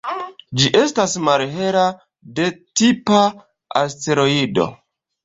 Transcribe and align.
Ĝi 0.59 0.69
estas 0.77 1.11
malhela 1.27 1.83
D-tipa 2.39 3.21
asteroido. 3.83 4.67